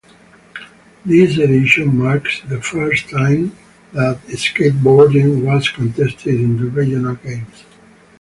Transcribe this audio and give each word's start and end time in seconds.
This 1.05 1.37
edition 1.37 1.95
marks 1.95 2.41
the 2.47 2.59
first 2.59 3.07
time 3.11 3.55
that 3.93 4.17
skateboarding 4.29 5.45
was 5.45 5.69
contested 5.69 6.39
in 6.41 6.57
the 6.57 6.65
regional 6.71 7.13
games. 7.17 7.65